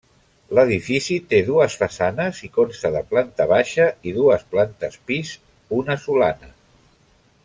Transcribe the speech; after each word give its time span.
L'edifici 0.59 1.17
té 1.33 1.41
dues 1.49 1.75
façanes 1.81 2.39
i 2.47 2.49
consta 2.57 2.91
de 2.97 3.03
planta 3.11 3.47
baixa 3.53 3.85
i 4.09 4.15
dues 4.19 4.47
plantes 4.55 4.97
pis, 5.11 5.35
una 5.83 5.99
solana. 6.07 6.51